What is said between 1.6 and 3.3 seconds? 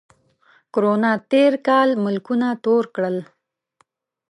کال ملکونه تور کړل